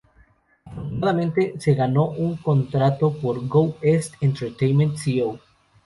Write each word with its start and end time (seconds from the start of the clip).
Afortunadamente, 0.65 1.53
se 1.59 1.75
ganó 1.75 2.05
un 2.07 2.35
contrato 2.37 3.13
por 3.13 3.47
Go 3.47 3.75
East 3.83 4.15
Entertainment, 4.19 4.97
Co. 4.97 5.39